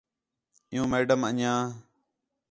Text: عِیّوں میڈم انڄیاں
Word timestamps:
عِیّوں 0.71 0.87
میڈم 0.91 1.21
انڄیاں 1.27 1.59